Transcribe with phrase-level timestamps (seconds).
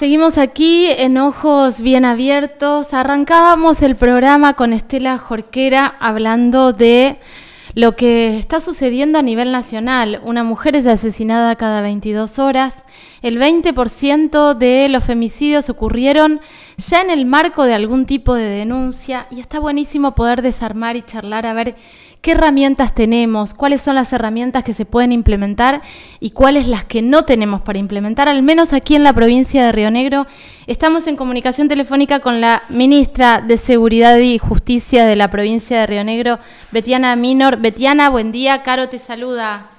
[0.00, 2.94] Seguimos aquí en Ojos Bien Abiertos.
[2.94, 7.18] Arrancábamos el programa con Estela Jorquera hablando de
[7.74, 10.22] lo que está sucediendo a nivel nacional.
[10.24, 12.84] Una mujer es asesinada cada 22 horas.
[13.20, 16.40] El 20% de los femicidios ocurrieron
[16.78, 21.02] ya en el marco de algún tipo de denuncia y está buenísimo poder desarmar y
[21.02, 21.76] charlar a ver
[22.20, 25.82] qué herramientas tenemos, cuáles son las herramientas que se pueden implementar
[26.20, 29.72] y cuáles las que no tenemos para implementar, al menos aquí en la provincia de
[29.72, 30.26] Río Negro.
[30.66, 35.86] Estamos en comunicación telefónica con la ministra de Seguridad y Justicia de la provincia de
[35.86, 36.38] Río Negro,
[36.70, 37.56] Betiana Minor.
[37.56, 39.69] Betiana, buen día, Caro te saluda.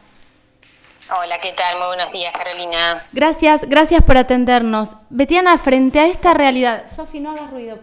[1.14, 1.78] Hola, ¿qué tal?
[1.78, 3.06] Muy buenos días, Carolina.
[3.12, 4.92] Gracias, gracias por atendernos.
[5.10, 7.80] Betiana, frente a esta realidad, Sofi, no hagas ruido,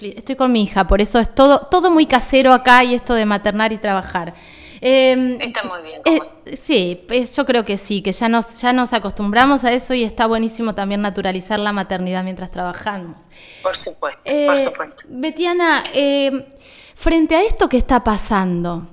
[0.00, 3.26] estoy con mi hija, por eso es todo, todo muy casero acá y esto de
[3.26, 4.32] maternar y trabajar.
[4.80, 6.00] Em, está muy bien.
[6.06, 10.02] Eh, sí, yo creo que sí, que ya nos, ya nos acostumbramos a eso y
[10.02, 13.16] está buenísimo también naturalizar la maternidad mientras trabajamos.
[13.62, 15.02] Por supuesto, por eh, supuesto.
[15.08, 16.42] Betiana, em,
[16.94, 18.88] frente a esto que está pasando,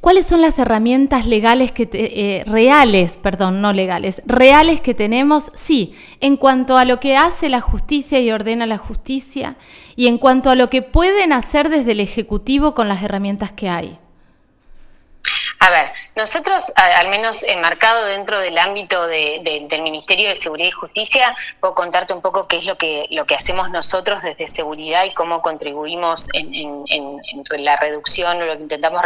[0.00, 5.52] ¿Cuáles son las herramientas legales que eh, reales, perdón, no legales, reales que tenemos?
[5.54, 9.56] Sí, en cuanto a lo que hace la justicia y ordena la justicia
[9.96, 13.68] y en cuanto a lo que pueden hacer desde el Ejecutivo con las herramientas que
[13.68, 13.98] hay.
[15.62, 21.36] A ver, nosotros, al menos enmarcado dentro del ámbito del Ministerio de Seguridad y Justicia,
[21.60, 25.12] puedo contarte un poco qué es lo que, lo que hacemos nosotros desde seguridad y
[25.12, 26.84] cómo contribuimos en,
[27.58, 29.02] la reducción o lo que intentamos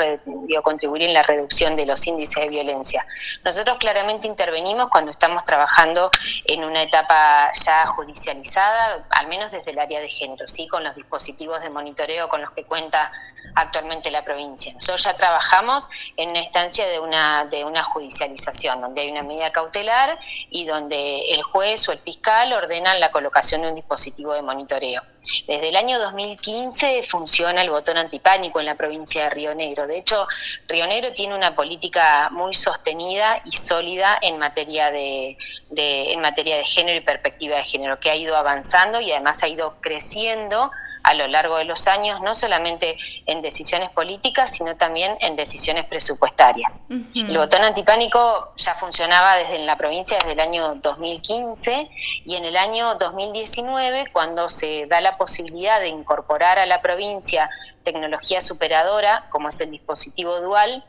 [0.62, 3.04] contribuir en la reducción de los índices de violencia.
[3.42, 6.08] Nosotros claramente intervenimos cuando estamos trabajando
[6.44, 10.68] en una etapa ya judicializada, al menos desde el área de género, ¿sí?
[10.68, 13.10] con los dispositivos de monitoreo con los que cuenta
[13.56, 14.72] actualmente la provincia.
[14.74, 20.18] Nosotros ya trabajamos en instancia de una, de una judicialización, donde hay una medida cautelar
[20.50, 25.02] y donde el juez o el fiscal ordenan la colocación de un dispositivo de monitoreo.
[25.46, 29.86] Desde el año 2015 funciona el botón antipánico en la provincia de Río Negro.
[29.86, 30.26] De hecho,
[30.68, 35.36] Río Negro tiene una política muy sostenida y sólida en materia de,
[35.76, 39.48] en materia de género y perspectiva de género, que ha ido avanzando y además ha
[39.48, 40.70] ido creciendo
[41.04, 42.94] a lo largo de los años, no solamente
[43.26, 46.84] en decisiones políticas, sino también en decisiones presupuestarias.
[47.14, 51.90] El botón antipánico ya funcionaba desde la provincia desde el año 2015
[52.24, 57.50] y en el año 2019, cuando se da la posibilidad de incorporar a la provincia
[57.82, 60.84] tecnología superadora, como es el dispositivo dual,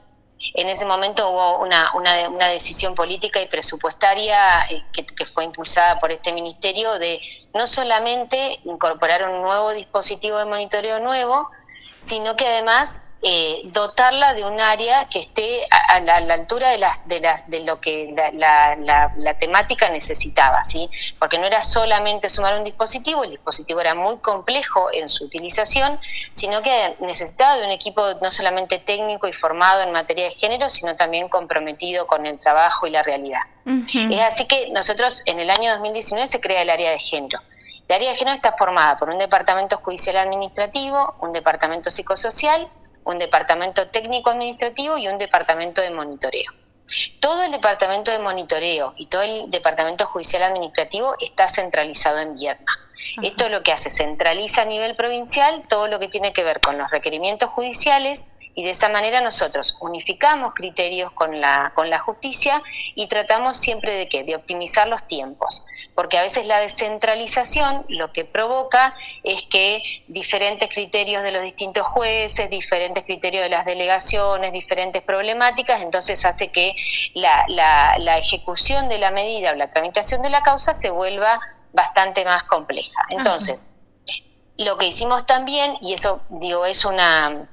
[0.54, 6.12] en ese momento hubo una, una, decisión política y presupuestaria eh, que, fue impulsada por
[6.12, 7.22] este ministerio de
[7.54, 11.50] no solamente incorporar un nuevo dispositivo de monitoreo nuevo,
[12.00, 17.08] sino que además eh, dotarla de un área que esté a, la, altura de, las,
[17.08, 20.88] de, las, de lo que la, la, temática necesitaba, ¿sí?
[21.18, 26.00] porque no era solamente sumar un dispositivo, el dispositivo era muy complejo en su utilización,
[26.34, 30.70] sino que necesitaba de un equipo no solamente técnico y formado en materia de género,
[30.70, 33.42] sino también comprometido con el trabajo y la realidad.
[33.66, 37.40] Es así que nosotros en el año 2019 se crea el área de género.
[37.88, 42.70] El área de género está formada por un departamento judicial administrativo, un departamento psicosocial,
[43.06, 46.52] un departamento técnico administrativo y un departamento de monitoreo.
[47.20, 52.76] Todo el departamento de monitoreo y todo el departamento judicial administrativo está centralizado en Vietnam.
[53.24, 56.78] Esto lo que hace, centraliza a nivel provincial todo lo que tiene que ver con
[56.78, 62.62] los requerimientos judiciales, y de esa manera nosotros unificamos criterios con la, con la justicia
[62.96, 64.24] y tratamos siempre de qué?
[64.24, 70.70] De optimizar los tiempos, porque a veces la descentralización lo que provoca es que diferentes
[70.70, 76.76] criterios de los distintos jueces, diferentes criterios de las delegaciones, diferentes problemáticas, entonces hace que
[77.14, 81.42] la, la, ejecución de la medida o la tramitación de la causa se vuelva
[81.74, 83.02] bastante más compleja.
[83.10, 83.70] Entonces,
[84.58, 87.50] lo que hicimos también, y eso digo, es una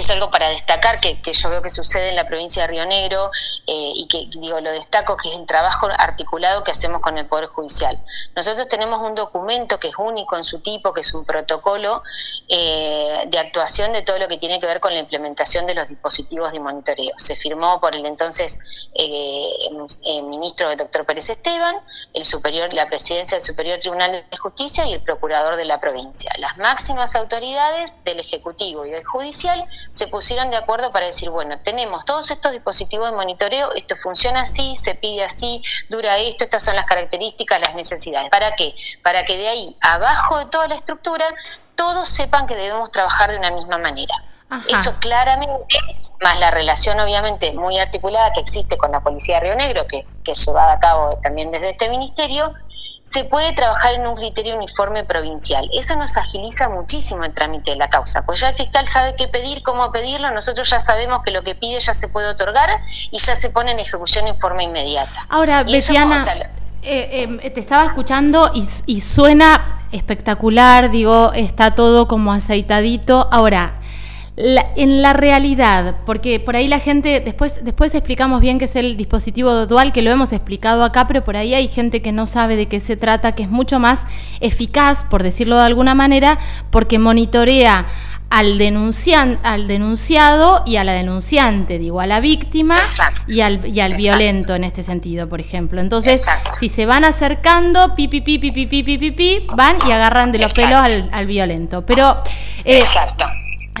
[0.00, 3.30] es algo para destacar que, yo veo que sucede en la provincia de Río Negro
[3.66, 7.26] eh, y que digo lo destaco que es el trabajo articulado que hacemos con el
[7.26, 7.98] Poder Judicial.
[8.34, 12.02] Nosotros tenemos un documento que es único en su tipo, que es un protocolo
[12.48, 15.88] eh, de actuación de todo lo que tiene que ver con la implementación de los
[15.88, 17.12] dispositivos de monitoreo.
[17.16, 18.58] Se firmó por el entonces
[18.94, 19.46] eh,
[20.22, 21.76] ministro el doctor Pérez Esteban,
[22.12, 26.30] el superior, la presidencia del Superior Tribunal de Justicia y el procurador de la provincia.
[26.38, 29.66] Las máximas autoridades del Ejecutivo y del Judicial
[29.96, 34.42] se pusieron de acuerdo para decir, bueno, tenemos todos estos dispositivos de monitoreo, esto funciona
[34.42, 38.28] así, se pide así, dura esto, estas son las características, las necesidades.
[38.30, 38.74] ¿Para qué?
[39.02, 41.24] Para que de ahí, abajo de toda la estructura,
[41.76, 44.14] todos sepan que debemos trabajar de una misma manera.
[44.68, 45.78] Eso claramente,
[46.20, 50.00] más la relación obviamente muy articulada que existe con la Policía de Río Negro, que
[50.00, 52.52] es, que es llevada a cabo también desde este ministerio,
[53.08, 55.68] se puede trabajar en un criterio uniforme provincial.
[55.72, 59.28] Eso nos agiliza muchísimo el trámite de la causa, pues ya el fiscal sabe qué
[59.28, 62.68] pedir, cómo pedirlo, nosotros ya sabemos que lo que pide ya se puede otorgar
[63.10, 65.24] y ya se pone en ejecución en forma inmediata.
[65.28, 66.22] Ahora, Betiana,
[66.82, 68.50] eh, em, te estaba escuchando
[68.86, 73.28] y, suena espectacular, digo, está todo como aceitadito.
[73.30, 73.74] Ahora,
[74.36, 78.98] en la realidad, porque por ahí la gente, después, después explicamos bien qué es el
[78.98, 82.56] dispositivo dual, que lo hemos explicado acá, pero por ahí hay gente que no sabe
[82.56, 84.00] de qué se trata, que es mucho más
[84.40, 86.38] eficaz, por decirlo de alguna manera,
[86.70, 87.86] porque monitorea
[88.28, 92.80] al, denuncian, al denunciado y a la denunciante, digo, a la víctima
[93.28, 95.80] y al, y al violento en este sentido, por ejemplo.
[95.80, 96.20] Entonces,
[96.58, 100.30] si se van acercando, pi, pi, pi, pi, pi, pi, pi, pi, van y agarran
[100.30, 101.86] de los pelos al, al violento.
[101.86, 102.18] Pero...
[102.66, 103.24] Eh, Exacto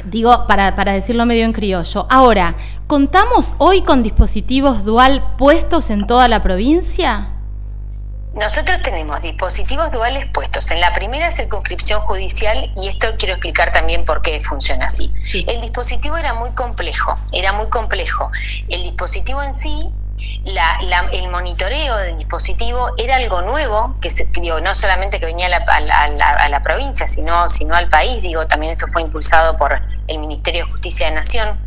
[0.04, 2.06] Digo, para, decirlo medio en criollo.
[2.10, 2.56] Ahora,
[2.86, 7.30] ¿contamos hoy con dispositivos dual puestos en toda la provincia?
[8.38, 14.04] Nosotros tenemos dispositivos duales puestos en la primera circunscripción judicial y esto quiero explicar también
[14.04, 15.10] por qué funciona así.
[15.46, 18.28] El dispositivo era muy complejo, era muy complejo.
[18.68, 19.88] El dispositivo en sí
[21.12, 25.80] el monitoreo del dispositivo era algo nuevo, que se, digo, no solamente que venía a
[25.80, 30.18] la, a la, provincia, sino, sino al país, digo, también esto fue impulsado por el
[30.18, 31.65] Ministerio de Justicia de Nación,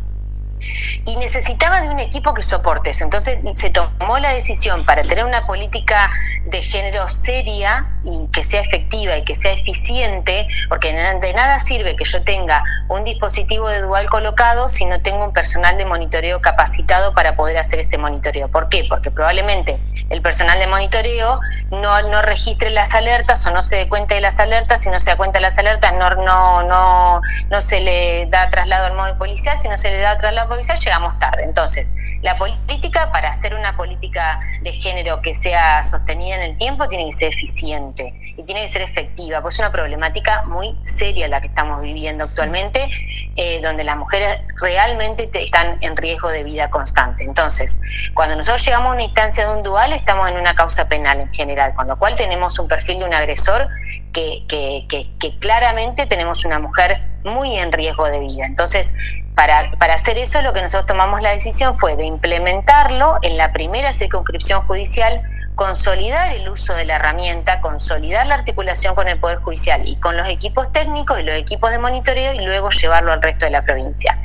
[1.06, 3.04] y necesitaba de un equipo que soporte eso.
[3.04, 6.10] Entonces se tomó la decisión para tener una política
[6.46, 11.96] de género seria y que sea efectiva y que sea eficiente, porque de nada sirve
[11.96, 16.40] que yo tenga un dispositivo de dual colocado si no tengo un personal de monitoreo
[16.40, 18.50] capacitado para poder hacer ese monitoreo.
[18.50, 18.84] ¿Por qué?
[18.88, 19.78] Porque probablemente
[20.08, 21.40] el personal de monitoreo
[21.70, 25.00] no, no registre las alertas o no se dé cuenta de las alertas, si no
[25.00, 28.94] se da cuenta de las alertas no, no, no, no se le da traslado al
[28.94, 31.44] móvil policial, si no se le da traslado policial llegamos tarde.
[31.44, 36.88] Entonces, la política para hacer una política de género que sea sostenida en el tiempo
[36.88, 41.28] tiene que ser eficiente y tiene que ser efectiva, pues es una problemática muy seria
[41.28, 42.90] la que estamos viviendo actualmente,
[43.36, 47.24] eh, donde las mujeres realmente están en riesgo de vida constante.
[47.24, 47.80] Entonces,
[48.12, 51.32] cuando nosotros llegamos a una instancia de un dual, estamos en una causa penal en
[51.32, 53.68] general, con lo cual tenemos un perfil de un agresor
[54.12, 54.86] que, que,
[55.18, 58.46] que claramente tenemos una mujer muy en riesgo de vida.
[58.46, 58.94] Entonces,
[59.34, 63.52] para, para, hacer eso, lo que nosotros tomamos la decisión fue de implementarlo en la
[63.52, 65.22] primera circunscripción judicial
[65.60, 70.16] consolidar el uso de la herramienta, consolidar la articulación con el Poder Judicial y con
[70.16, 73.60] los equipos técnicos y los equipos de monitoreo y luego llevarlo al resto de la
[73.60, 74.16] provincia.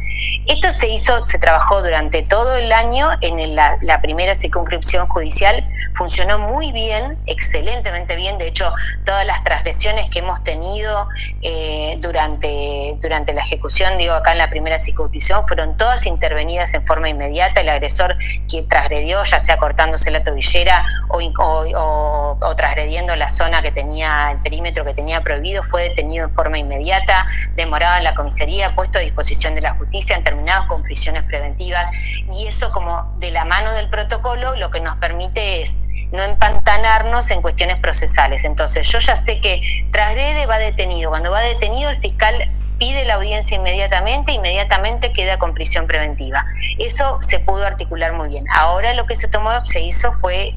[0.47, 5.61] Esto se hizo, se trabajó durante todo el año en la, primera circunscripción judicial,
[5.95, 8.71] funcionó muy bien, excelentemente bien, de hecho
[9.03, 11.09] todas las transgresiones que hemos tenido
[11.41, 16.85] eh, durante, durante la ejecución, digo acá en la primera circunscripción, fueron todas intervenidas en
[16.85, 18.15] forma inmediata, el agresor
[18.49, 24.39] que transgredió, ya sea cortándose la tobillera o, o, transgrediendo la zona que tenía, el
[24.39, 27.25] perímetro que tenía prohibido, fue detenido en forma inmediata,
[27.55, 31.89] demorado en la comisaría, puesto a disposición de la justicia, han terminado con prisiones preventivas
[32.29, 35.81] y eso como de la mano del protocolo lo que nos permite es
[36.11, 38.45] no empantanarnos en cuestiones procesales.
[38.45, 39.61] Entonces, yo ya sé que
[39.91, 41.09] transgrede, va detenido.
[41.09, 46.45] Cuando va detenido, el fiscal pide la audiencia inmediatamente, inmediatamente queda con prisión preventiva.
[46.79, 48.45] Eso se pudo articular muy bien.
[48.53, 50.53] Ahora lo que se tomó, se hizo fue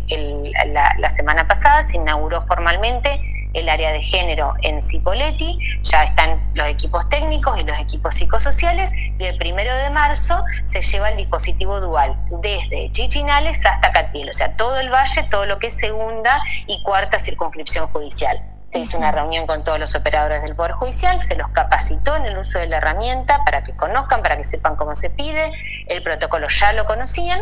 [0.99, 3.21] la, semana pasada, se inauguró formalmente
[3.55, 8.93] el área de género en Cipoletti, ya están los equipos técnicos y los equipos psicosociales,
[8.95, 14.33] y el primero de marzo se lleva el dispositivo dual desde Chichinales hasta Catriel, o
[14.33, 18.39] sea, todo el valle, todo lo que es segunda y cuarta circunscripción judicial.
[18.69, 22.27] Se hizo una reunión con todos los operadores del Poder Judicial, se los capacitó en
[22.27, 25.51] el uso de la herramienta para que conozcan, para que sepan cómo se pide.
[25.87, 27.41] El protocolo ya lo conocían,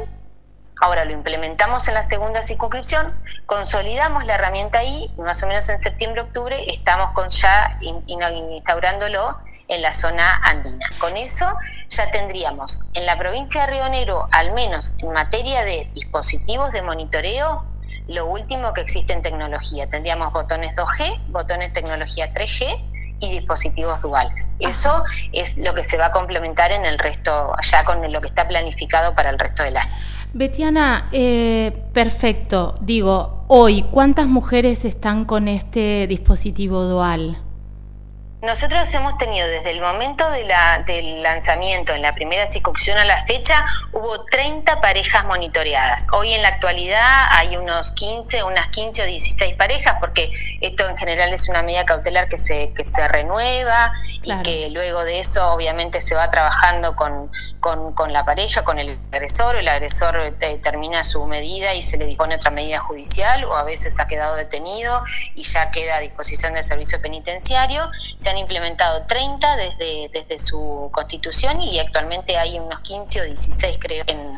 [0.80, 3.12] ahora lo implementamos en la segunda circunscripción,
[3.46, 9.92] consolidamos la herramienta ahí, más o menos en septiembre-octubre estamos con ya instaurándolo en la
[9.92, 10.86] zona andina.
[10.98, 11.46] Con eso
[11.88, 16.82] ya tendríamos en la provincia de Río Negro, al menos en materia de dispositivos de
[16.82, 17.64] monitoreo,
[18.08, 19.88] lo último que existe en tecnología.
[19.88, 22.76] Tendríamos botones 2G, botones tecnología 3G
[23.18, 24.52] y dispositivos duales.
[24.58, 28.28] Eso es lo que se va a complementar en el resto, ya con lo que
[28.28, 29.90] está planificado para el resto del año.
[30.32, 32.76] Betiana, eh, perfecto.
[32.80, 37.38] Digo, hoy, ¿cuántas mujeres están con este dispositivo dual?
[38.46, 43.04] Nosotros hemos tenido desde el momento de la, del lanzamiento en la primera circunscripción a
[43.04, 46.06] la fecha, hubo 30 parejas monitoreadas.
[46.12, 50.96] Hoy en la actualidad hay unos 15, unas 15 o 16 parejas, porque esto en
[50.96, 55.50] general es una medida cautelar que se, que se renueva y que luego de eso
[55.50, 61.26] obviamente se va trabajando con, con, la pareja, con el agresor, el agresor termina su
[61.26, 65.02] medida y se le dispone otra medida judicial o a veces ha quedado detenido
[65.34, 67.90] y ya queda a disposición del servicio penitenciario.
[68.18, 73.78] Se han implementado 30 desde, desde su constitución y actualmente hay unos 15 o 16
[73.80, 74.36] creo en,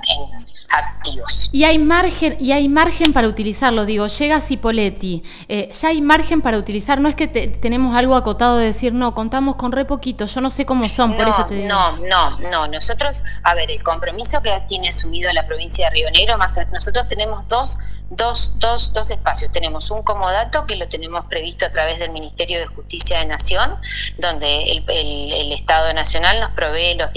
[0.71, 1.49] activos.
[1.51, 6.43] Y hay margen y hay margen para utilizarlo, digo, llega Cipoletti, eh, ya hay margen
[6.43, 10.27] para utilizar, no es que tenemos algo acotado de decir, no, contamos con re poquito,
[10.27, 11.69] yo no sé cómo son, por eso te digo.
[11.69, 16.11] No, no, no, nosotros, a ver, el compromiso que tiene asumido la provincia de Río
[16.11, 17.79] Negro, más nosotros tenemos dos
[18.11, 19.53] dos, dos, dos espacios.
[19.53, 23.77] Tenemos un comodato que lo tenemos previsto a través del Ministerio de Justicia de Nación,
[24.19, 27.11] donde el, el, Estado Nacional nos provee los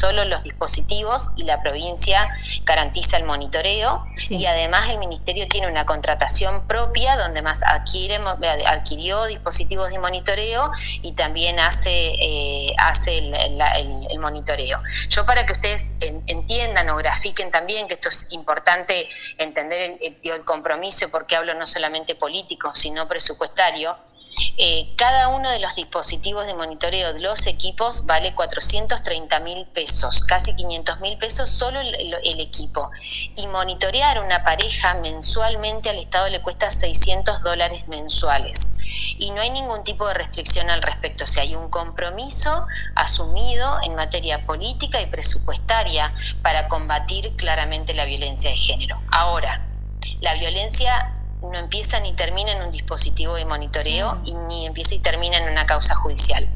[0.00, 2.28] solo los dispositivos y la provincia
[2.64, 4.04] garantiza el monitoreo.
[4.28, 8.18] Y además el Ministerio tiene una contratación propia donde más adquiere,
[8.66, 10.70] adquirió dispositivos de monitoreo
[11.02, 14.80] y también hace, eh, hace el, el, monitoreo.
[15.08, 19.06] Yo para que ustedes entiendan o grafiquen también que esto es importante
[19.38, 23.96] entender el, el compromiso, porque hablo no solamente político, sino presupuestario,
[24.56, 30.22] eh, cada uno de los dispositivos de monitoreo de los equipos vale 430 mil pesos,
[30.22, 32.90] casi 500 mil pesos solo el, equipo.
[33.36, 38.76] Y monitorear una pareja mensualmente al Estado le cuesta 600 dólares mensuales.
[39.18, 41.24] Y no hay ningún tipo de restricción al respecto.
[41.24, 48.04] O sea, hay un compromiso asumido en materia política y presupuestaria para combatir claramente la
[48.04, 49.00] violencia de género.
[49.10, 49.69] Ahora,
[50.20, 54.98] la violencia no empieza ni termina en un dispositivo de monitoreo y ni empieza y
[54.98, 56.46] termina en una causa judicial.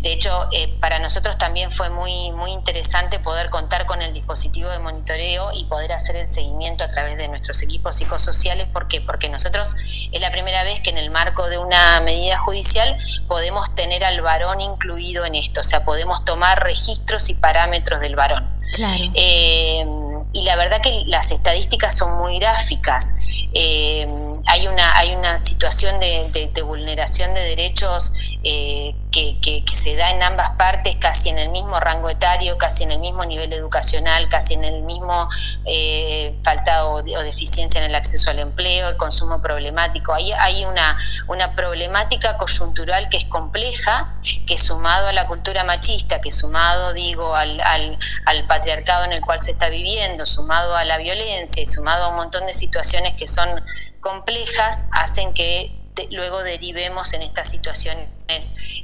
[0.00, 4.68] De hecho, eh, para nosotros también fue muy, muy interesante poder contar con el dispositivo
[4.70, 8.68] de monitoreo y poder hacer el seguimiento a través de nuestros equipos psicosociales.
[8.68, 9.00] ¿Por qué?
[9.00, 9.76] Porque nosotros
[10.12, 14.20] es la primera vez que en el marco de una medida judicial podemos tener al
[14.20, 18.50] varón incluido en esto, o sea, podemos tomar registros y parámetros del varón.
[18.74, 19.04] Claro.
[19.14, 19.86] Eh,
[20.34, 23.14] y la verdad que las estadísticas son muy gráficas.
[23.52, 24.06] Eh,
[24.46, 28.12] hay, una, hay una situación de, vulneración de derechos
[28.42, 32.92] eh, que, se da en ambas partes, casi en el mismo rango etario, casi en
[32.92, 35.28] el mismo nivel educacional, casi en el mismo
[35.66, 40.14] eh, falta o, deficiencia en el acceso al empleo, el consumo problemático.
[40.14, 40.98] Hay, hay una,
[41.28, 44.14] una problemática coyuntural que es compleja,
[44.46, 49.20] que sumado a la cultura machista, que sumado, digo, al, al, al patriarcado en el
[49.20, 53.14] cual se está viviendo, sumado a la violencia y sumado a un montón de situaciones
[53.14, 53.48] que son
[54.04, 55.72] complejas, hacen que
[56.10, 58.08] luego derivemos en estas situaciones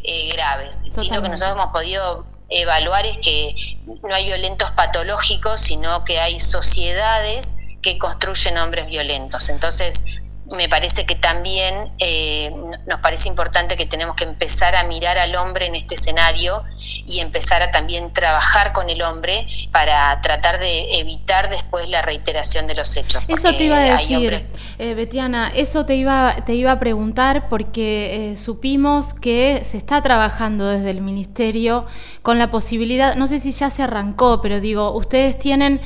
[0.03, 0.83] eh, graves.
[0.89, 3.55] Sí, lo que nosotros hemos podido evaluar es que
[3.87, 9.51] no hay violentos patológicos, sino que hay sociedades que construyen hombres violentos.
[9.51, 10.05] Entonces,
[10.51, 12.53] me parece que también eh,
[12.87, 16.65] nos parece importante que tenemos que empezar a mirar al hombre en este escenario
[17.07, 22.67] y empezar a también trabajar con el hombre para tratar de evitar después la reiteración
[22.67, 23.23] de los hechos.
[23.29, 28.33] Eso te iba a decir, eh, Betiana, eso te iba, te iba a preguntar porque
[28.33, 31.87] eh, supimos que se está trabajando desde el Ministerio
[32.23, 35.81] con la posibilidad, no sé si ya se arrancó, pero digo, ustedes tienen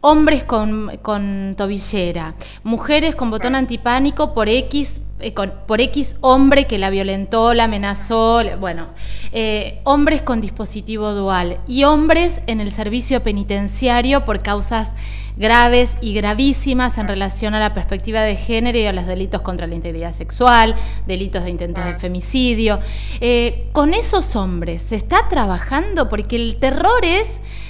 [0.00, 2.34] hombres con, con tobillera,
[2.64, 7.64] mujeres mujeres con botón antipánico por X eh, por X hombre que la violentó, la
[7.64, 8.90] amenazó, bueno,
[9.32, 14.92] eh, hombres con dispositivo dual y hombres en el servicio penitenciario por causas
[15.36, 19.66] graves y gravísimas en relación a la perspectiva de género y a los delitos contra
[19.66, 20.74] la integridad sexual,
[21.06, 22.80] delitos de intentos de femicidio.
[23.20, 27.28] Eh, con esos hombres se está trabajando porque el terror es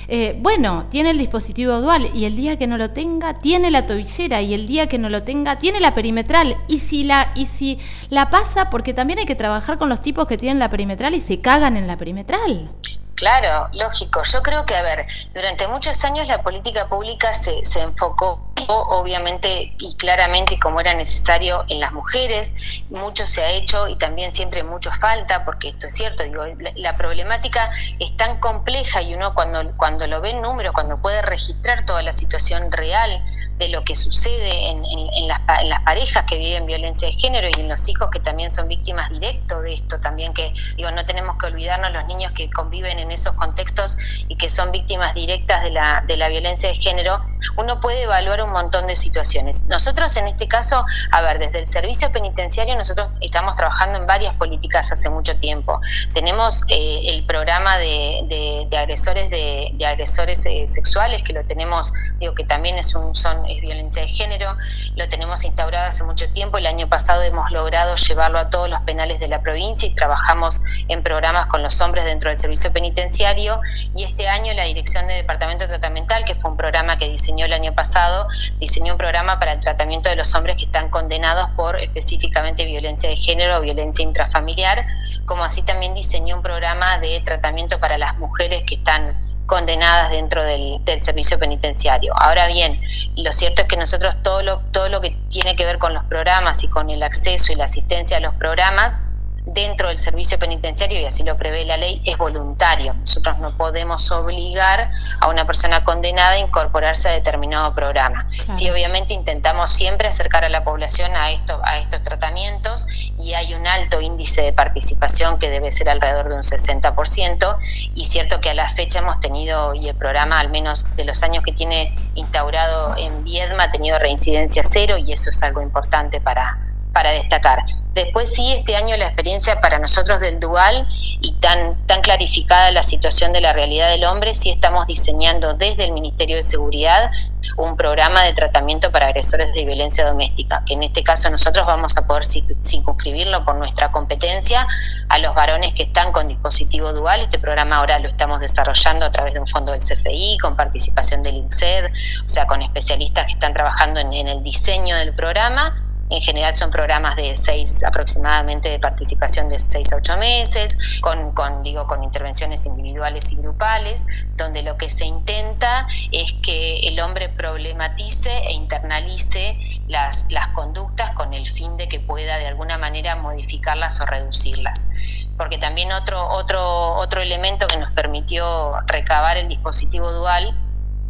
[0.08, 3.86] eh, bueno, tiene el dispositivo dual y el día que no lo tenga, tiene la
[3.86, 6.56] tobillera y el día que no lo tenga, tiene la perimetral.
[6.68, 10.26] Y si la, y si la pasa, porque también hay que trabajar con los tipos
[10.26, 12.70] que tienen la perimetral y se cagan en la perimetral.
[13.16, 14.22] Claro, lógico.
[14.30, 19.74] Yo creo que, a ver, durante muchos años la política pública se, se enfocó, obviamente
[19.78, 22.82] y claramente, como era necesario en las mujeres.
[22.90, 26.24] Mucho se ha hecho y también siempre mucho falta, porque esto es cierto.
[26.24, 26.44] Digo,
[26.74, 31.22] la, problemática es tan compleja y uno cuando, cuando lo ve en número, cuando puede
[31.22, 33.24] registrar toda la situación real
[33.58, 34.82] de lo que sucede en,
[35.28, 35.40] las,
[35.84, 39.60] parejas que viven violencia de género y en los hijos que también son víctimas directo
[39.60, 43.34] de esto, también que digo, no tenemos que olvidarnos los niños que conviven en esos
[43.34, 43.96] contextos
[44.28, 47.22] y que son víctimas directas de la, de la violencia de género,
[47.56, 49.64] uno puede evaluar un montón de situaciones.
[49.66, 54.34] Nosotros en este caso, a ver, desde el servicio penitenciario nosotros estamos trabajando en varias
[54.34, 55.80] políticas hace mucho tiempo.
[56.12, 62.44] Tenemos eh, el programa de, agresores de, agresores eh, sexuales que lo tenemos, digo que
[62.44, 64.56] también es un son es violencia de género,
[64.94, 66.58] lo tenemos instaurado hace mucho tiempo.
[66.58, 70.62] El año pasado hemos logrado llevarlo a todos los penales de la provincia y trabajamos
[70.88, 73.60] en programas con los hombres dentro del servicio penitenciario.
[73.94, 77.52] Y este año la Dirección de Departamento Tratamental, que fue un programa que diseñó el
[77.52, 78.26] año pasado,
[78.58, 83.08] diseñó un programa para el tratamiento de los hombres que están condenados por específicamente violencia
[83.08, 84.86] de género o violencia intrafamiliar,
[85.26, 90.42] como así también diseñó un programa de tratamiento para las mujeres que están condenadas dentro
[90.42, 92.12] del, servicio penitenciario.
[92.16, 92.80] Ahora bien,
[93.16, 96.04] lo cierto es que nosotros todo lo, todo lo que tiene que ver con los
[96.04, 99.00] programas y con el acceso y la asistencia a los programas,
[99.46, 102.94] dentro del servicio penitenciario, y así lo prevé la ley, es voluntario.
[102.94, 108.26] Nosotros no podemos obligar a una persona condenada a incorporarse a determinado programa.
[108.28, 112.86] Sí, obviamente intentamos siempre acercar a la población a, esto, a estos tratamientos
[113.18, 117.58] y hay un alto índice de participación que debe ser alrededor de un 60%,
[117.94, 121.22] y cierto que a la fecha hemos tenido, y el programa al menos de los
[121.22, 126.20] años que tiene instaurado en Viedma, ha tenido reincidencia cero, y eso es algo importante
[126.20, 126.58] para,
[126.96, 127.62] para destacar.
[127.92, 130.88] Después sí, este año la experiencia para nosotros del dual
[131.20, 135.84] y tan, tan clarificada la situación de la realidad del hombre, sí estamos diseñando desde
[135.84, 137.10] el Ministerio de Seguridad
[137.58, 141.98] un programa de tratamiento para agresores de violencia doméstica, que en este caso nosotros vamos
[141.98, 144.66] a poder circunscribirlo por nuestra competencia
[145.10, 147.20] a los varones que están con dispositivo dual.
[147.20, 151.22] Este programa ahora lo estamos desarrollando a través de un fondo del CFI, con participación
[151.22, 151.90] del INSED,
[152.24, 156.70] o sea, con especialistas que están trabajando en el diseño del programa en general son
[156.70, 162.66] programas de seis aproximadamente de participación de seis a ocho meses, con, digo, con intervenciones
[162.66, 169.58] individuales y grupales, donde lo que se intenta es que el hombre problematice e internalice
[169.88, 174.88] las, las conductas con el fin de que pueda de alguna manera modificarlas o reducirlas.
[175.36, 180.56] Porque también otro, otro, otro elemento que nos permitió recabar el dispositivo dual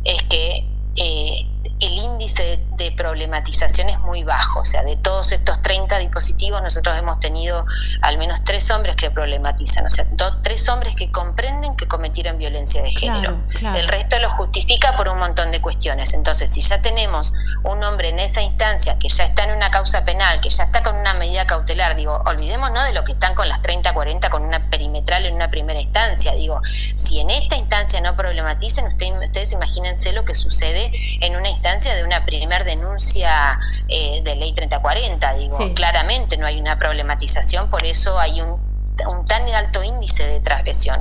[0.04, 0.64] es que
[0.98, 4.60] eh, el índice de problematización es muy bajo.
[4.60, 7.66] O sea, de todos estos 30 dispositivos, nosotros hemos tenido
[8.02, 9.84] al menos tres hombres que problematizan.
[9.84, 10.04] O sea,
[10.42, 13.42] tres hombres que comprenden que cometieron violencia de género.
[13.60, 16.14] El resto lo justifica por un montón de cuestiones.
[16.14, 20.04] Entonces, si ya tenemos un hombre en esa instancia que ya está en una causa
[20.04, 23.48] penal, que ya está con una medida cautelar, digo, olvidémonos de lo que están con
[23.48, 26.32] las 30, 40, con una perimetral en una primera instancia.
[26.34, 31.48] Digo, si en esta instancia no problematicen, ustedes, ustedes imagínense lo que sucede en una
[31.50, 35.34] instancia de una primer denuncia eh, de ley 3040.
[35.34, 38.60] Digo, claramente no hay una problematización, por eso hay un,
[39.04, 41.00] un tan alto índice de transgresión.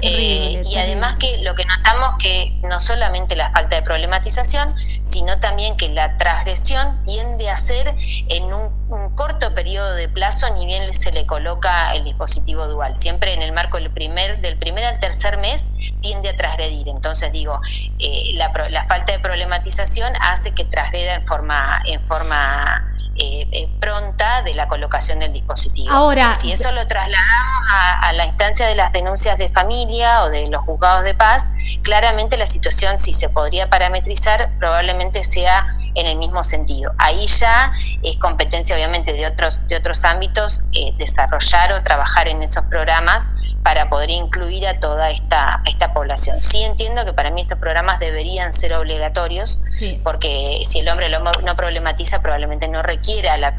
[0.00, 5.38] Eh, y además que lo que notamos que no solamente la falta de problematización, sino
[5.38, 7.94] también que la transgresión tiende a ser
[8.28, 8.78] en un,
[9.14, 12.94] corto periodo de plazo ni bien se le coloca el dispositivo dual.
[12.94, 15.70] Siempre en el marco del primer, del primer al tercer mes
[16.00, 16.88] tiende a transgredir.
[16.88, 17.60] Entonces digo,
[17.98, 22.87] eh, la, la, falta de problematización hace que transgreda en forma, en forma
[23.18, 25.90] eh, eh, pronta de la colocación del dispositivo.
[25.90, 30.48] Ahora, si eso lo trasladamos a, la instancia de las denuncias de familia o de
[30.48, 31.50] los juzgados de paz,
[31.82, 36.92] claramente la situación, si se podría parametrizar, probablemente sea en el mismo sentido.
[36.98, 42.42] Ahí ya es competencia, obviamente, de otros, de otros ámbitos eh, desarrollar o trabajar en
[42.42, 43.26] esos programas
[43.68, 46.40] para poder incluir a toda esta, esta población.
[46.40, 49.60] Sí entiendo que para mí estos programas deberían ser obligatorios,
[50.02, 53.54] porque si el hombre lo, no problematiza, probablemente no requiera la,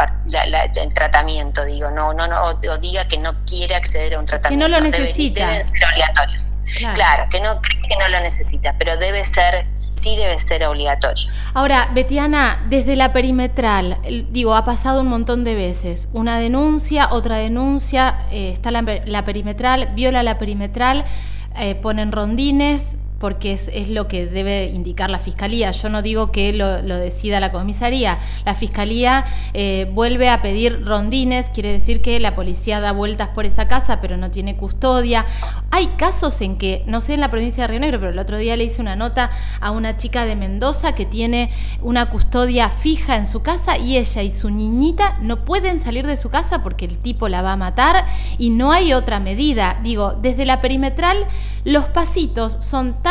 [0.82, 4.66] el tratamiento, digo, no, no, no o, diga que no quiere acceder a un tratamiento.
[4.66, 5.46] Que no lo necesita.
[5.46, 6.56] deben ser obligatorios.
[6.96, 9.68] Claro, que no que no lo necesita, pero debe ser
[10.00, 11.30] sí debe ser obligatorio.
[11.54, 13.98] Ahora, Betiana, desde la perimetral,
[14.32, 16.08] digo, ha pasado un montón de veces.
[16.14, 21.04] Una denuncia, otra denuncia, eh, está la, la, perimetral, viola la perimetral,
[21.60, 25.72] eh, ponen rondines, porque es, lo que debe indicar la Fiscalía.
[25.72, 28.20] Yo no digo que lo, decida la comisaría.
[28.46, 33.46] La Fiscalía eh, vuelve a pedir rondines, quiere decir que la policía da vueltas por
[33.46, 35.26] esa casa, pero no tiene custodia.
[35.72, 38.38] Hay casos en que, no sé en la provincia de Río Negro, pero el otro
[38.38, 39.30] día le hice una nota
[39.60, 41.52] a una chica de Mendoza que tiene
[41.82, 46.18] una custodia fija en su casa y ella y su niñita no pueden salir de
[46.18, 48.06] su casa porque el tipo la va a matar
[48.38, 49.80] y no hay otra medida.
[49.84, 51.28] Digo, desde la perimetral
[51.66, 53.09] los pasitos son tan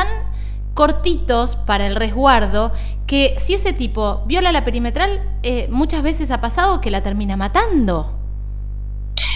[0.75, 2.73] cortitos para el resguardo,
[3.07, 7.37] que si ese tipo viola la perimetral, eh, muchas veces ha pasado que la termina
[7.37, 8.19] matando.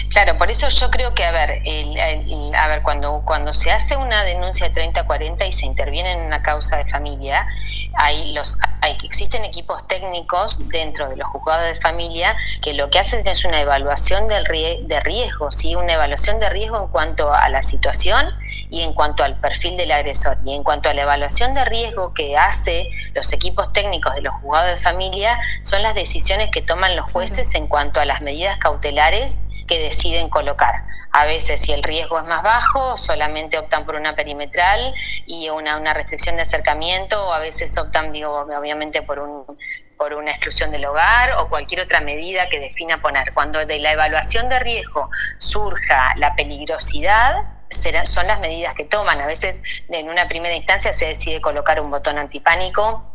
[0.09, 1.59] Claro, por eso yo creo que, a ver,
[2.55, 6.41] a ver cuando, cuando se hace una denuncia de 30-40 y se interviene en una
[6.43, 7.47] causa de familia,
[7.95, 12.99] hay los, hay, existen equipos técnicos dentro de los juzgados de familia que lo que
[12.99, 15.75] hacen es una evaluación del de riesgo, ¿sí?
[15.75, 18.27] una evaluación de riesgo en cuanto a la situación
[18.73, 20.35] y en cuanto al perfil del agresor.
[20.43, 24.33] Y en cuanto a la evaluación de riesgo que hace los equipos técnicos de los
[24.41, 28.57] juzgados de familia, son las decisiones que toman los jueces en cuanto a las medidas
[28.57, 30.85] cautelares que deciden colocar.
[31.11, 34.79] A veces si el riesgo es más bajo, solamente optan por una perimetral
[35.27, 39.45] y una, una restricción de acercamiento, o a veces optan, digo, obviamente por un
[39.99, 43.33] por una exclusión del hogar o cualquier otra medida que defina poner.
[43.33, 47.45] Cuando de la evaluación de riesgo surja la peligrosidad,
[48.05, 49.21] son las medidas que toman.
[49.21, 53.09] A veces en una primera instancia se decide colocar un botón antipánico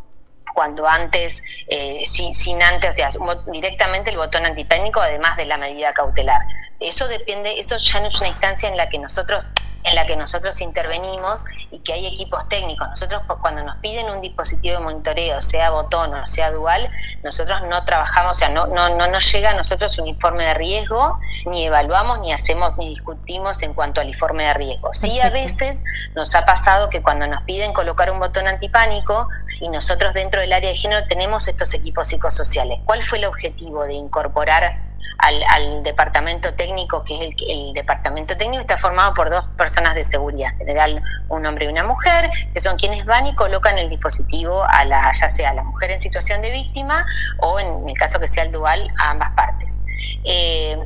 [0.53, 3.09] cuando antes, eh, sin, antes, o sea,
[3.51, 6.41] directamente el botón antipénico, además de la medida cautelar.
[6.79, 10.15] Eso depende, eso ya no es una instancia en la que nosotros en la que
[10.15, 12.87] nosotros intervenimos y que hay equipos técnicos.
[12.89, 16.89] Nosotros cuando nos piden un dispositivo de monitoreo, sea botón o sea dual,
[17.23, 20.53] nosotros no trabajamos, o sea, no, no, no nos llega a nosotros un informe de
[20.53, 24.89] riesgo, ni evaluamos, ni hacemos, ni discutimos en cuanto al informe de riesgo.
[24.93, 25.83] Sí, a veces
[26.15, 29.27] nos ha pasado que cuando nos piden colocar un botón antipánico
[29.59, 32.79] y nosotros dentro del área de género tenemos estos equipos psicosociales.
[32.85, 38.61] ¿Cuál fue el objetivo de incorporar al, departamento técnico, que es el, el, departamento técnico
[38.61, 42.59] está formado por dos personas de seguridad, en general un hombre y una mujer, que
[42.59, 45.99] son quienes van y colocan el dispositivo a la, ya sea a la mujer en
[45.99, 47.05] situación de víctima
[47.39, 49.81] o en el caso que sea el dual a ambas partes.
[50.23, 50.77] Eh,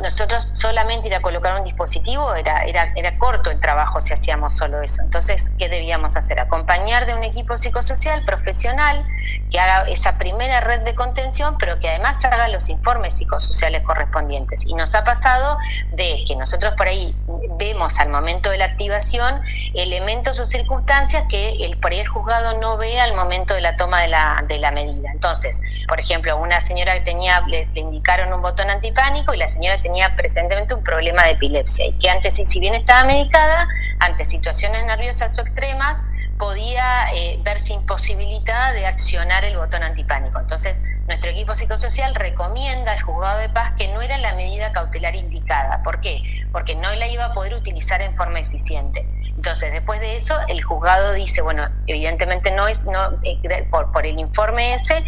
[0.00, 4.52] nosotros solamente ir a colocar un dispositivo era, era, era corto el trabajo si hacíamos
[4.52, 5.02] solo eso.
[5.02, 6.40] Entonces, ¿qué debíamos hacer?
[6.40, 9.04] Acompañar de un equipo psicosocial profesional
[9.50, 14.66] que haga esa primera red de contención, pero que además haga los informes psicosociales correspondientes.
[14.66, 15.58] Y nos ha pasado
[15.92, 17.14] de que nosotros por ahí
[17.58, 19.40] vemos al momento de la activación
[19.74, 23.76] elementos o circunstancias que el, por ahí el juzgado no ve al momento de la
[23.76, 25.10] toma de la, de la medida.
[25.12, 29.48] Entonces, por ejemplo, una señora que tenía, le, le indicaron un botón antipánico y la
[29.48, 33.66] señora tenía presentemente un problema de epilepsia y que antes, si bien estaba medicada,
[33.98, 36.04] ante situaciones nerviosas o extremas,
[36.38, 40.40] podía eh, verse imposibilitada de accionar el botón antipánico.
[40.40, 45.14] Entonces, nuestro equipo psicosocial recomienda al juzgado de paz que no era la medida cautelar
[45.14, 45.82] indicada.
[45.82, 46.22] ¿Por qué?
[46.50, 49.06] Porque no la iba a poder utilizar en forma eficiente.
[49.28, 54.04] Entonces, después de eso, el juzgado dice, bueno, evidentemente no es, no, eh, por, por
[54.04, 55.04] el informe ese,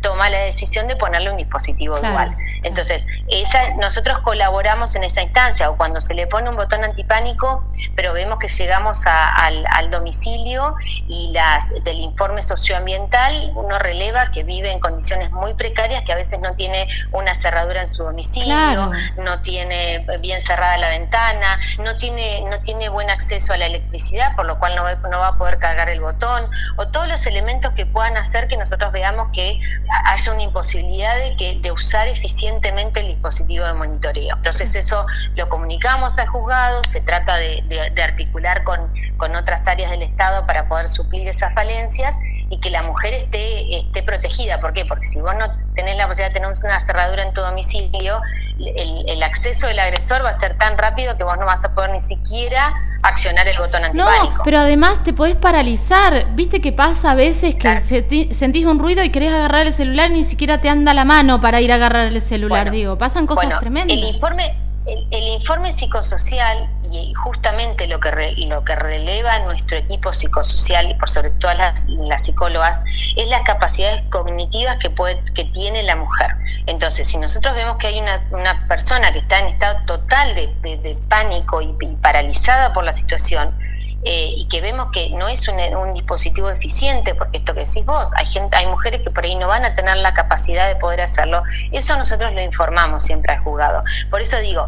[0.00, 2.36] toma la decisión de ponerle un dispositivo dual.
[2.62, 7.62] Entonces, esa, nosotros colaboramos en esa instancia o cuando se le pone un botón antipánico,
[7.94, 10.76] pero vemos que llegamos al, domicilio
[11.08, 16.16] y las del informe socioambiental, uno releva que vive en condiciones muy precarias, que a
[16.16, 21.96] veces no tiene una cerradura en su domicilio, no tiene bien cerrada la ventana, no
[21.96, 25.36] tiene, no tiene buen acceso a la electricidad, por lo cual no, no va a
[25.36, 29.58] poder cargar el botón, o todos los elementos que puedan hacer que nosotros veamos que
[30.04, 34.36] haya una imposibilidad de, que, de usar eficientemente el dispositivo de monitoreo.
[34.36, 40.02] Entonces eso lo comunicamos al juzgado, se trata de, articular con, con, otras áreas del
[40.02, 42.14] Estado para poder suplir esas falencias
[42.48, 44.60] y que la mujer esté, esté protegida.
[44.60, 44.84] ¿Por qué?
[44.84, 48.20] Porque si vos no tenés la posibilidad de tener una cerradura en tu domicilio,
[48.58, 51.74] el, el acceso del agresor va a ser tan rápido que vos no vas a
[51.74, 54.38] poder ni siquiera accionar el botón antipánico.
[54.38, 56.26] No, pero además te podés paralizar.
[56.34, 60.14] ¿Viste que pasa a veces que sentís un ruido y querés agarrar el celular y
[60.14, 62.70] ni siquiera te anda la mano para ir a agarrar el celular?
[62.70, 63.96] Digo, pasan cosas tremendas.
[63.96, 64.54] El informe,
[64.86, 71.08] el, informe psicosocial y justamente lo que, lo que releva nuestro equipo psicosocial y por
[71.08, 72.82] sobre todo las, las psicólogas
[73.16, 76.30] es las capacidades cognitivas que, puede, que tiene la mujer.
[76.66, 80.48] Entonces, si nosotros vemos que hay una, una persona que está en estado total de,
[80.62, 83.54] de, pánico y, paralizada por la situación,
[84.02, 88.14] eh, y que vemos que no es un, dispositivo eficiente, porque esto que decís vos,
[88.14, 91.00] hay gente, hay mujeres que por ahí no van a tener la capacidad de poder
[91.00, 93.84] hacerlo, eso nosotros lo informamos siempre al juzgado.
[94.10, 94.66] Por eso digo,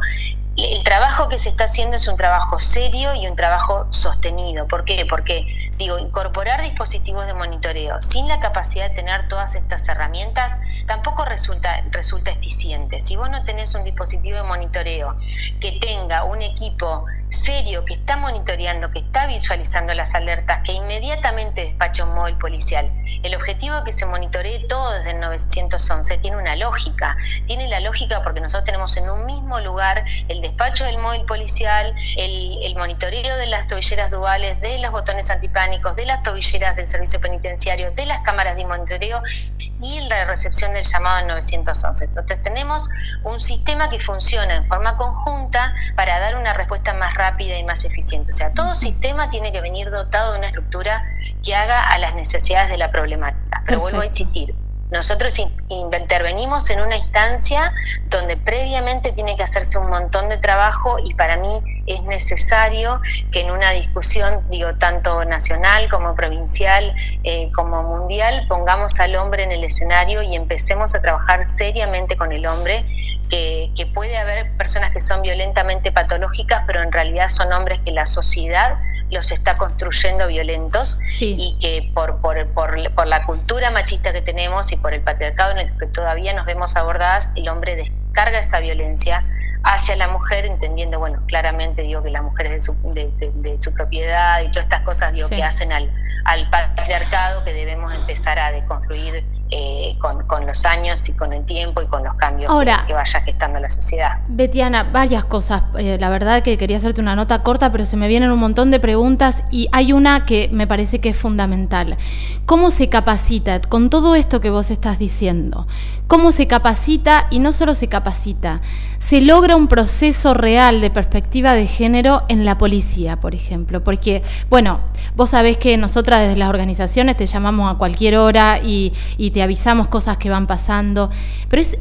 [0.57, 4.66] el trabajo que se está haciendo es un trabajo serio y un trabajo sostenido.
[4.68, 5.07] ¿Por qué?
[5.09, 5.47] Porque,
[5.78, 11.82] digo, incorporar dispositivos de monitoreo sin la capacidad de tener todas estas herramientas tampoco resulta,
[11.90, 13.00] resulta eficiente.
[13.00, 15.16] Si vos no tenés un dispositivo de monitoreo
[15.61, 21.62] que tenga un equipo serio, que está monitoreando, que está visualizando las alertas, que inmediatamente
[21.62, 22.90] despacha un móvil policial.
[23.22, 27.16] El objetivo de que se monitoree todo desde el 911 tiene una lógica.
[27.46, 31.94] Tiene la lógica porque nosotros tenemos en un mismo lugar el despacho del móvil policial,
[32.16, 37.20] el, monitoreo de las tobilleras duales, de los botones antipánicos, de las tobilleras del servicio
[37.20, 39.22] penitenciario, de las cámaras de monitoreo
[39.59, 42.05] y la recepción del llamado 911.
[42.05, 42.88] Entonces tenemos
[43.22, 47.85] un sistema que funciona en forma conjunta para dar una respuesta más rápida y más
[47.85, 48.31] eficiente.
[48.31, 51.05] O sea, todo sistema tiene que venir dotado de una estructura
[51.44, 53.62] que haga a las necesidades de la problemática.
[53.64, 54.55] Pero vuelvo a insistir,
[54.92, 57.72] nosotros intervenimos en una instancia
[58.11, 63.00] donde previamente tiene que hacerse un montón de trabajo y para mí es necesario
[63.33, 69.44] que en una discusión, digo, tanto nacional como provincial eh, como mundial, pongamos al hombre
[69.44, 72.85] en el escenario y empecemos a trabajar seriamente con el hombre
[73.33, 78.05] que, puede haber personas que son violentamente patológicas, pero en realidad son hombres que la
[78.05, 78.79] sociedad
[79.11, 84.73] los está construyendo violentos y que por, por, por, por, la cultura machista que tenemos
[84.73, 88.61] y por el patriarcado en el que todavía nos vemos abordadas, el hombre descarga esa
[88.61, 89.25] violencia
[89.64, 93.73] hacia la mujer, entendiendo, bueno, claramente digo que la mujer es de su, de, su
[93.75, 95.90] propiedad y todas estas cosas digo que hacen al,
[96.25, 101.83] al patriarcado que debemos empezar a deconstruir eh, con, los años y con el tiempo
[101.83, 102.51] y con los cambios
[102.87, 104.21] que, vaya gestando la sociedad.
[104.27, 105.65] Betiana, varias cosas.
[105.79, 108.71] Eh, la verdad que quería hacerte una nota corta, pero se me vienen un montón
[108.71, 111.99] de preguntas y hay una que me parece que es fundamental.
[112.47, 115.67] ¿Cómo se capacita con todo esto que vos estás diciendo?
[116.07, 118.62] ¿Cómo se capacita y no solo se capacita?
[118.99, 123.85] Se logra un proceso real de perspectiva de género en la policía, por ejemplo.
[123.85, 124.81] Porque, bueno,
[125.15, 129.41] vos sabés que nosotras desde las organizaciones te llamamos a cualquier hora y, y te
[129.42, 131.11] avisamos cosas que van pasando,
[131.48, 131.78] pero es,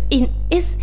[0.50, 0.78] es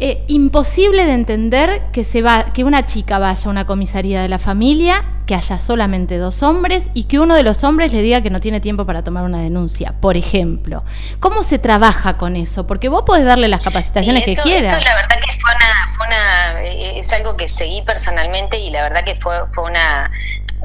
[0.00, 4.28] eh, imposible de entender que, se va, que una chica vaya a una comisaría de
[4.28, 8.20] la familia, que haya solamente dos hombres y que uno de los hombres le diga
[8.20, 10.82] que no tiene tiempo para tomar una denuncia, por ejemplo.
[11.20, 12.66] ¿Cómo se trabaja con eso?
[12.66, 14.72] Porque vos podés darle las capacitaciones que quieras.
[14.72, 18.70] Eso la verdad que fue una, fue una, eh, es algo que seguí personalmente y
[18.70, 20.10] la verdad que fue, fue una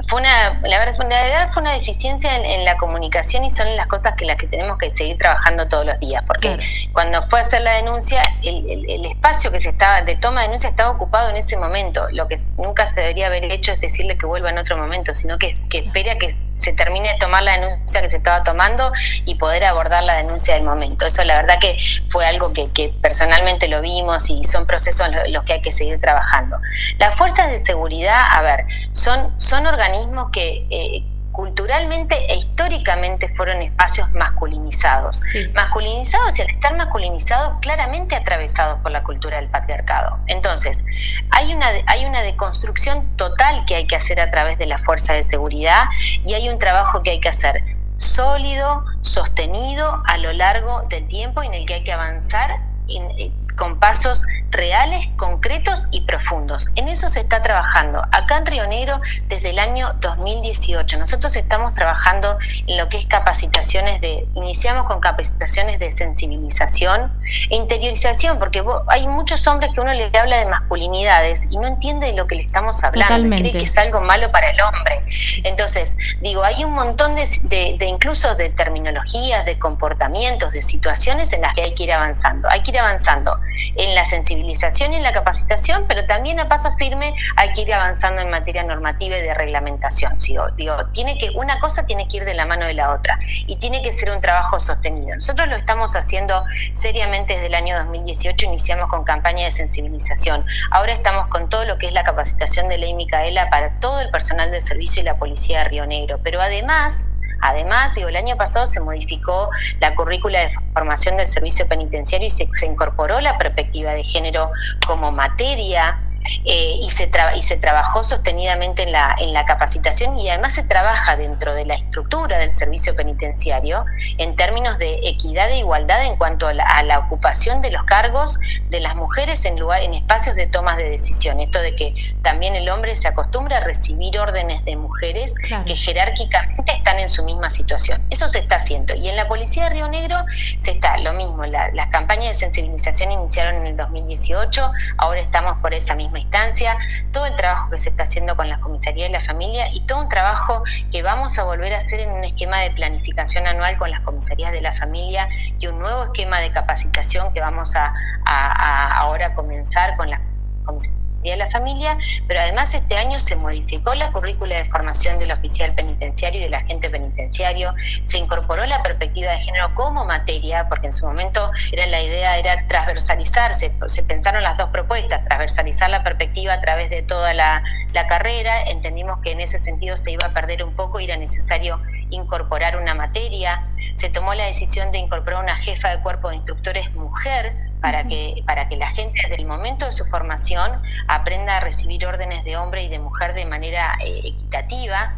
[0.08, 4.24] fue una, la verdad, fue una deficiencia en, la comunicación y son las cosas que
[4.24, 6.58] las que tenemos que seguir trabajando todos los días, porque
[6.92, 10.70] cuando fue a hacer la denuncia, el, espacio que se estaba de toma de denuncia
[10.70, 12.06] estaba ocupado en ese momento.
[12.12, 15.38] Lo que nunca se debería haber hecho es decirle que vuelva en otro momento, sino
[15.38, 18.92] que, que espere a que se termine de tomar la denuncia que se estaba tomando
[19.24, 21.06] y poder abordar la denuncia del momento.
[21.06, 21.76] Eso la verdad que
[22.08, 22.68] fue algo que,
[23.00, 26.56] personalmente lo vimos y son procesos los que hay que seguir trabajando.
[26.98, 33.62] Las fuerzas de seguridad, a ver, son, son organismos que eh, culturalmente e históricamente fueron
[33.62, 35.22] espacios masculinizados.
[35.54, 40.18] Masculinizados y al estar masculinizados claramente atravesados por la cultura del patriarcado.
[40.26, 40.84] Entonces,
[41.30, 45.14] hay una, hay una deconstrucción total que hay que hacer a través de la fuerza
[45.14, 45.84] de seguridad
[46.24, 47.62] y hay un trabajo que hay que hacer
[47.96, 52.50] sólido, sostenido a lo largo del tiempo en el que hay que avanzar
[52.88, 56.70] eh, con pasos reales, concretos y profundos.
[56.76, 60.96] En eso se está trabajando acá en Río Negro desde el año 2018.
[60.96, 67.12] Nosotros estamos trabajando en lo que es capacitaciones de, iniciamos con capacitaciones de sensibilización
[67.50, 72.06] e interiorización, porque hay muchos hombres que uno le habla de masculinidades y no entiende
[72.06, 75.04] de lo que le estamos hablando, cree que es algo malo para el hombre.
[75.44, 81.42] Entonces, digo, hay un montón de, de incluso de terminologías, de comportamientos, de situaciones en
[81.42, 82.48] las que hay que ir avanzando.
[82.48, 83.38] Hay que ir avanzando
[83.76, 87.72] en la sensibilización y en la capacitación, pero también a paso firme hay que ir
[87.72, 90.12] avanzando en materia normativa y de reglamentación.
[90.56, 93.56] Digo, tiene que, una cosa tiene que ir de la mano de la otra y
[93.56, 95.14] tiene que ser un trabajo sostenido.
[95.14, 100.44] Nosotros lo estamos haciendo seriamente desde el año 2018, iniciamos con campaña de sensibilización.
[100.70, 104.10] Ahora estamos con todo lo que es la capacitación de ley Micaela para todo el
[104.10, 107.10] personal de servicio y la policía de Río Negro, pero además
[107.40, 109.50] Además, digo, el año pasado se modificó
[109.80, 114.50] la currícula de formación del servicio penitenciario y se, incorporó la perspectiva de género
[114.86, 116.00] como materia
[116.44, 120.64] eh, y, se y se trabajó sostenidamente en la, en la capacitación y además se
[120.64, 123.84] trabaja dentro de la estructura del servicio penitenciario
[124.18, 128.80] en términos de equidad e igualdad en cuanto a la, ocupación de los cargos de
[128.80, 131.40] las mujeres en, lugar, en espacios de tomas de decisión.
[131.40, 135.34] Esto de que también el hombre se acostumbra a recibir órdenes de mujeres
[135.66, 138.00] que jerárquicamente están en su misma situación.
[138.10, 138.94] Eso se está haciendo.
[138.94, 140.16] Y en la Policía de Río Negro
[140.58, 141.44] se está lo mismo.
[141.46, 146.76] las campañas de sensibilización iniciaron en el 2018, ahora estamos por esa misma instancia.
[147.12, 150.00] Todo el trabajo que se está haciendo con la comisaría de la familia y todo
[150.00, 153.90] un trabajo que vamos a volver a hacer en un esquema de planificación anual con
[153.90, 158.98] las comisarías de la familia y un nuevo esquema de capacitación que vamos a, a
[158.98, 160.20] ahora comenzar con las
[160.64, 165.32] comisarías de la Familia, pero además este año se modificó la currícula de formación del
[165.32, 170.86] oficial penitenciario y del agente penitenciario, se incorporó la perspectiva de género como materia, porque
[170.86, 176.02] en su momento era la idea era transversalizarse, se pensaron las dos propuestas, transversalizar la
[176.02, 180.26] perspectiva a través de toda la, la carrera, entendimos que en ese sentido se iba
[180.26, 181.80] a perder un poco y era necesario
[182.10, 186.94] incorporar una materia, se tomó la decisión de incorporar una jefa de cuerpo de instructores
[186.94, 191.60] mujer para que, para que la gente desde el momento de su formación aprenda a
[191.60, 195.14] recibir órdenes de hombre y de mujer de manera eh, equitativa.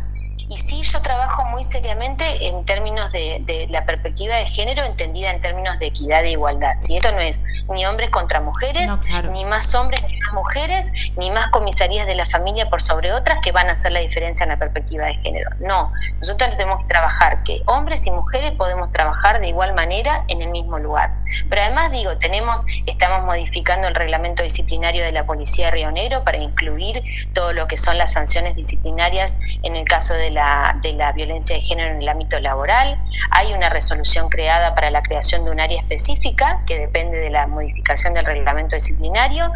[0.49, 5.41] Y sí, yo trabajo muy seriamente en términos de, la perspectiva de género entendida en
[5.41, 6.73] términos de equidad e igualdad.
[6.77, 8.91] Si esto no es ni hombres contra mujeres,
[9.33, 13.53] ni más hombres ni mujeres, ni más comisarías de la familia por sobre otras que
[13.53, 15.51] van a hacer la diferencia en la perspectiva de género.
[15.61, 20.43] No, nosotros tenemos que trabajar que hombres y mujeres podemos trabajar de igual manera en
[20.43, 21.13] el mismo lugar.
[21.49, 26.25] Pero además digo, tenemos, estamos modificando el reglamento disciplinario de la Policía de Río Negro
[26.25, 30.93] para incluir todo lo que son las sanciones disciplinarias en el caso de la de
[30.95, 32.99] la violencia de género en el ámbito laboral.
[33.31, 37.47] Hay una resolución creada para la creación de un área específica que depende de la
[37.47, 39.51] modificación del reglamento disciplinario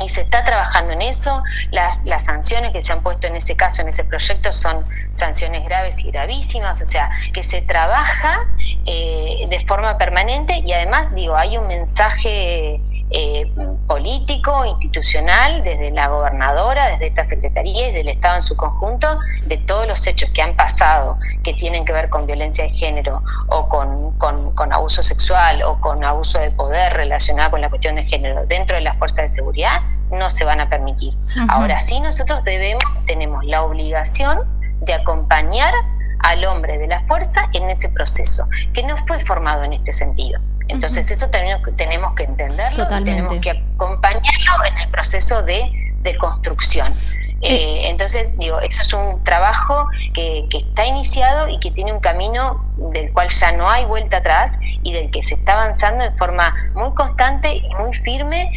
[0.00, 1.42] y se está trabajando en eso.
[1.70, 5.64] Las, las sanciones que se han puesto en ese caso, en ese proyecto, son sanciones
[5.64, 8.38] graves y gravísimas, o sea, que se trabaja
[8.86, 12.80] eh, de forma permanente y además, digo, hay un mensaje
[13.10, 13.50] eh,
[13.86, 19.56] político, institucional, desde la gobernadora, desde esta secretaría y del Estado en su conjunto, de
[19.56, 23.68] todos los hechos que han pasado que tienen que ver con violencia de género o
[23.68, 28.44] con, con, abuso sexual o con abuso de poder relacionado con la cuestión de género
[28.46, 31.14] dentro de las fuerzas de seguridad, no se van a permitir.
[31.48, 34.40] Ahora sí nosotros debemos, tenemos la obligación
[34.80, 35.72] de acompañar
[36.20, 40.40] al hombre de la fuerza en ese proceso, que no fue formado en este sentido.
[40.68, 45.70] Entonces eso tenemos, tenemos que entenderlo y tenemos que acompañarlo en el proceso de,
[46.18, 46.94] construcción.
[47.42, 47.54] Eh.
[47.54, 52.00] Eh, entonces, digo, eso es un trabajo que, que, está iniciado y que tiene un
[52.00, 56.16] camino del cual ya no hay vuelta atrás y del que se está avanzando en
[56.16, 58.50] forma muy constante y muy firme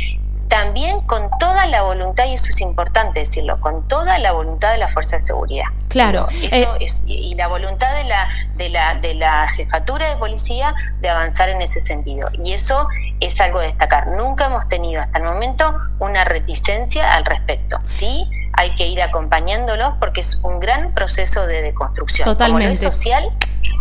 [0.51, 4.79] también con toda la voluntad, y eso es importante decirlo, con toda la voluntad de
[4.79, 5.67] la Fuerza de Seguridad.
[5.87, 6.27] Claro.
[6.29, 10.75] Eso eh, es, y la voluntad de la, de, la, de la jefatura de policía
[10.99, 12.29] de avanzar en ese sentido.
[12.33, 12.85] Y eso
[13.21, 14.07] es algo a destacar.
[14.07, 17.79] Nunca hemos tenido hasta el momento una reticencia al respecto.
[17.85, 22.25] Sí, hay que ir acompañándolos porque es un gran proceso de deconstrucción.
[22.25, 22.77] Totalmente.
[22.77, 23.31] Como social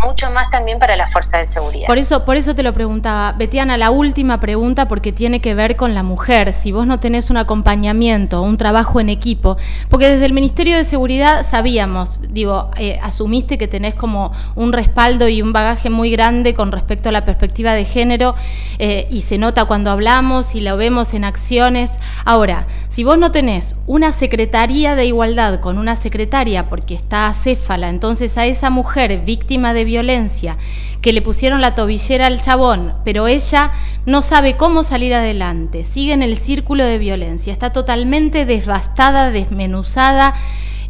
[0.04, 1.86] mucho más también para la fuerza de seguridad.
[1.86, 5.76] Por eso, por eso te lo preguntaba, Betiana, la última pregunta porque tiene que ver
[5.76, 6.52] con la mujer.
[6.52, 9.56] Si vos no tenés un acompañamiento, un trabajo en equipo,
[9.88, 15.28] porque desde el Ministerio de Seguridad sabíamos, digo, eh, asumiste que tenés como un respaldo
[15.28, 18.34] y un bagaje muy grande con respecto a la perspectiva de género
[18.78, 21.90] eh, y se nota cuando hablamos y lo vemos en acciones.
[22.24, 27.88] Ahora, si vos no tenés una secretaría de igualdad con una secretaria porque está acéfala,
[27.88, 30.56] entonces a esa mujer víctima de violencia,
[31.00, 33.72] que le pusieron la tobillera al chabón, pero ella
[34.06, 40.34] no sabe cómo salir adelante, sigue en el círculo de violencia, está totalmente devastada, desmenuzada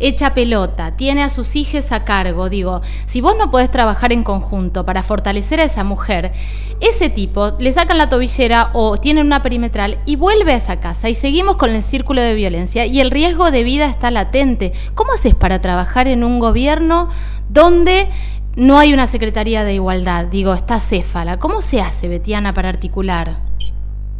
[0.00, 2.48] hecha pelota, tiene a sus hijos a cargo.
[2.48, 6.32] Digo, si vos no podés trabajar en conjunto para fortalecer a esa mujer,
[6.80, 11.08] ese tipo le sacan la tobillera o tienen una perimetral y vuelve a esa casa
[11.10, 14.72] y seguimos con el círculo de violencia y el riesgo de vida está latente.
[14.94, 17.08] ¿Cómo haces para trabajar en un gobierno
[17.50, 18.08] donde
[18.60, 21.38] no hay una Secretaría de Igualdad, digo, está céfala.
[21.38, 23.40] ¿Cómo se hace, Betiana, para articular?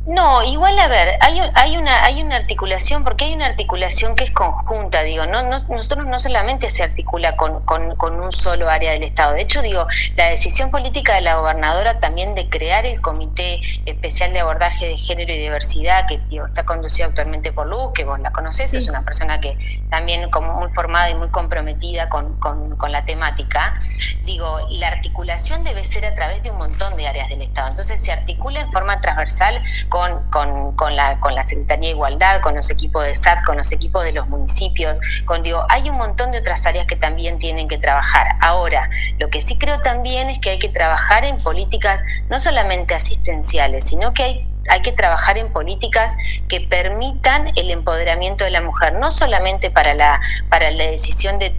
[0.06, 4.24] No, igual a ver, hay, hay, una, hay una articulación, porque hay una articulación que
[4.24, 9.02] es conjunta, digo, no, nosotros no solamente se articula con, con, un solo área del
[9.02, 9.86] Estado, de hecho, digo,
[10.16, 14.96] la decisión política de la gobernadora también de crear el Comité Especial de Abordaje de
[14.96, 18.88] Género y Diversidad, que digo, está conducido actualmente por Luz, que vos la conocés, es
[18.88, 19.58] una persona que
[19.90, 23.76] también como muy formada y muy comprometida con, con la temática,
[24.24, 28.00] digo, la articulación debe ser a través de un montón de áreas del Estado, entonces
[28.00, 29.60] se articula en forma transversal
[29.90, 33.58] con con, con, la, con la Secretaría de Igualdad, con los equipos de SAT, con
[33.58, 37.38] los equipos de los municipios, con digo, hay un montón de otras áreas que también
[37.38, 38.26] tienen que trabajar.
[38.40, 42.00] Ahora, lo que sí creo también es que hay que trabajar en políticas
[42.30, 46.16] no solamente asistenciales, sino que hay hay que trabajar en políticas
[46.48, 51.50] que permitan el empoderamiento de la mujer, no solamente para la, para la decisión de,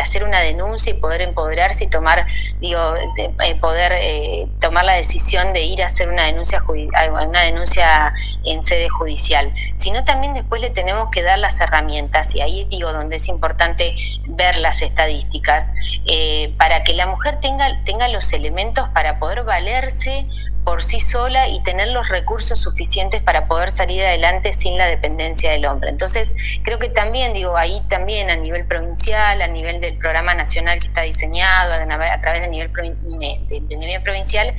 [0.00, 2.26] hacer una denuncia y poder empoderarse y tomar,
[2.60, 6.62] digo, eh, poder eh, tomar la decisión de ir a hacer una denuncia,
[7.10, 8.12] una denuncia
[8.44, 12.92] en sede judicial, sino también después le tenemos que dar las herramientas, y ahí digo
[12.92, 13.94] donde es importante
[14.28, 15.70] ver las estadísticas,
[16.06, 20.26] eh, para que la mujer tenga, tenga los elementos para poder valerse
[20.64, 24.86] por sí sola y tener los recursos recursos suficientes para poder salir adelante sin la
[24.86, 25.90] dependencia del hombre.
[25.90, 30.78] Entonces, creo que también, digo, ahí también a nivel provincial, a nivel del programa nacional
[30.78, 34.54] que está diseñado, a, través del nivel, del nivel provincial,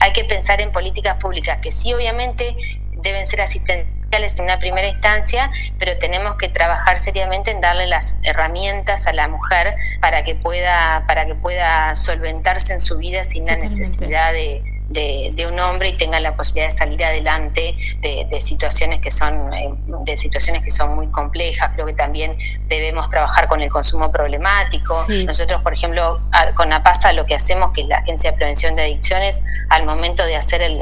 [0.00, 2.56] hay que pensar en políticas públicas que sí, obviamente,
[3.00, 8.16] deben ser asistentes en una primera instancia, pero tenemos que trabajar seriamente en darle las
[8.24, 13.46] herramientas a la mujer para que pueda, para que pueda solventarse en su vida sin
[13.46, 19.00] la necesidad de, de, un hombre y tenga la posibilidad de salir adelante de, situaciones
[19.00, 19.72] que son eh,
[20.04, 21.70] de situaciones que son muy complejas.
[21.74, 22.36] Creo que también
[22.68, 25.06] debemos trabajar con el consumo problemático.
[25.24, 26.20] Nosotros por ejemplo
[26.54, 30.24] con APASA lo que hacemos que es la agencia de prevención de adicciones al momento
[30.24, 30.80] de hacer el,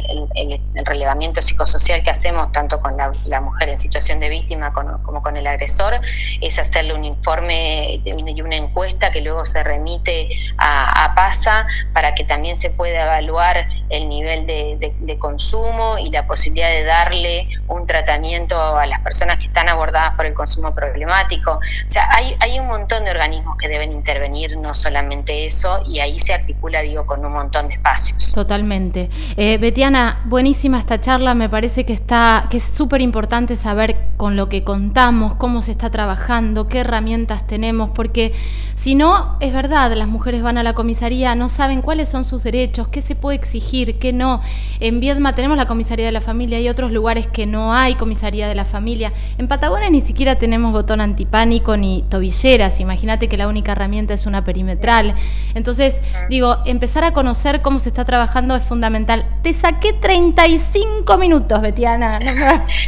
[0.85, 5.47] relevamiento psicosocial que hacemos tanto con la, mujer en situación de víctima como con el
[5.47, 6.01] agresor
[6.41, 12.15] es hacerle un informe y una encuesta que luego se remite a, a PASA para
[12.15, 17.87] que también se pueda evaluar el nivel de, consumo y la posibilidad de darle un
[17.87, 21.53] tratamiento a las personas que están abordadas por el consumo problemático.
[21.53, 26.19] O sea, hay, un montón de organismos que deben intervenir, no solamente eso, y ahí
[26.19, 28.33] se articula, digo, con un montón de espacios.
[28.33, 29.11] Totalmente.
[29.37, 34.37] Eh, Betiana, buenísima esta charla, me parece que, está, que es súper importante saber con
[34.37, 38.33] lo que contamos, cómo se está trabajando, qué herramientas tenemos, porque
[38.75, 42.43] si no, es verdad, las mujeres van a la comisaría, no saben cuáles son sus
[42.45, 44.41] derechos, qué se puede exigir, que no.
[44.81, 48.49] En Viedma tenemos la comisaría de la familia, hay otros lugares que no hay comisaría
[48.49, 49.13] de la familia.
[49.39, 54.27] En Patagonia ni siquiera tenemos botón antipánico ni tobilleras, imagínate que la única herramienta es
[54.27, 55.15] una perimetral.
[55.55, 55.97] Entonces,
[56.29, 59.27] digo, empezar a conocer cómo se está trabajando es fundamental.
[59.43, 62.19] Te saqué 35 minutos, Betiana.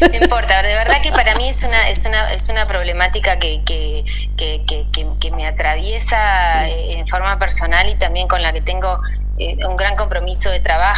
[0.00, 3.62] No, importa, de verdad que para mí es una, es una, es una problemática que,
[3.64, 4.04] que,
[4.36, 4.86] que,
[5.20, 9.00] que me atraviesa en forma personal y también con la que tengo
[9.38, 10.89] eh, un gran compromiso de trabajo,